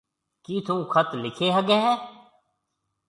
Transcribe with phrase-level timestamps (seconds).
[0.43, 1.93] ڪِي ٿُون خط لکي هگھيَََ هيَ؟